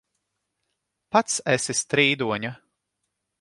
[1.15, 2.55] Pats esi strīdoņa!